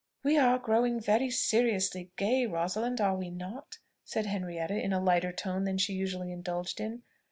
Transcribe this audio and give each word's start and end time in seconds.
"We 0.23 0.35
are 0.35 0.57
growing 0.57 0.99
very 0.99 1.29
seriously 1.29 2.09
gay, 2.17 2.47
Rosalind, 2.47 2.99
are 2.99 3.15
we 3.15 3.29
not?" 3.29 3.77
said 4.03 4.25
Henrietta 4.25 4.81
in 4.83 4.93
a 4.93 4.99
lighter 4.99 5.31
tone 5.31 5.63
than 5.65 5.77
she 5.77 5.93
usually 5.93 6.31
indulged 6.31 6.79
in. 6.81 7.03